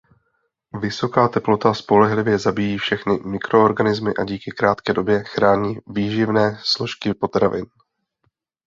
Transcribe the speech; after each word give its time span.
Vysoká 0.81 1.27
teplota 1.27 1.73
spolehlivě 1.73 2.39
zabíjí 2.39 2.77
všechny 2.77 3.19
mikroorganismy 3.25 4.13
a 4.19 4.23
díky 4.23 4.51
krátké 4.51 4.93
době 4.93 5.23
chrání 5.23 5.77
výživné 5.87 6.57
složky 6.63 7.13
potravin. 7.13 7.65